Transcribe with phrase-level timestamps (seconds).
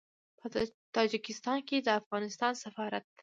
[0.39, 0.45] په
[0.95, 3.05] تاجکستان کې د افغانستان سفارت